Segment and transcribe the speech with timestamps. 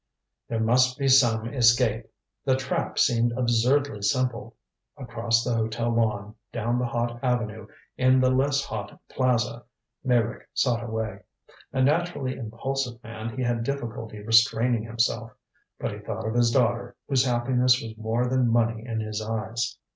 [0.47, 2.07] There must be some escape.
[2.43, 4.55] The trap seemed absurdly simple.
[4.97, 9.63] Across the hotel lawn, down the hot avenue, in the less hot plaza,
[10.03, 11.19] Meyrick sought a way.
[11.71, 15.33] A naturally impulsive man, he had difficulty restraining himself.
[15.79, 19.77] But he thought of his daughter, whose happiness was more than money in his eyes.